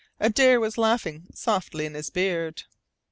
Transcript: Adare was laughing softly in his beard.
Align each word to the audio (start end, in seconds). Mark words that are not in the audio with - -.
Adare 0.19 0.59
was 0.59 0.79
laughing 0.79 1.27
softly 1.31 1.85
in 1.85 1.93
his 1.93 2.09
beard. 2.09 2.63